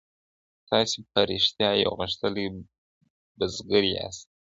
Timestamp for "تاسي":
0.69-0.99